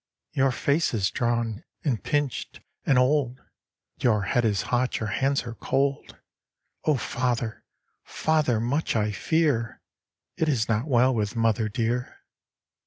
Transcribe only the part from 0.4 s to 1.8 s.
face is drawn